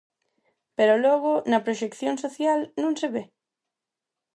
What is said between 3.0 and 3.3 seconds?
ve.